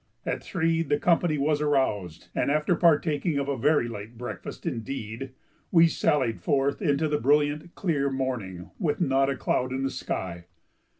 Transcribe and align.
At 0.25 0.43
three 0.43 0.81
the 0.81 0.97
company 0.97 1.37
was 1.37 1.61
aroused, 1.61 2.29
and, 2.33 2.49
after 2.49 2.75
partaking 2.75 3.37
of 3.37 3.47
a 3.47 3.55
very 3.55 3.87
light 3.87 4.17
breakfast 4.17 4.65
indeed, 4.65 5.29
we 5.71 5.85
sallied 5.87 6.41
forth 6.41 6.81
into 6.81 7.07
the 7.07 7.19
brilliant, 7.21 7.75
clear 7.75 8.09
morning 8.09 8.71
with 8.79 8.99
not 8.99 9.29
a 9.29 9.37
cloud 9.37 9.71
in 9.71 9.83
the 9.83 9.91
sky. 9.91 10.45